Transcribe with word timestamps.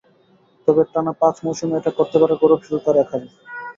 তবে 0.67 0.81
টানা 0.91 1.11
পাঁচ 1.21 1.35
মৌসুমে 1.43 1.75
এটা 1.79 1.91
করতে 1.97 2.15
পারার 2.21 2.39
গৌরব 2.41 2.59
শুধু 2.65 2.79
তাঁর 2.85 2.95
একারই। 3.03 3.29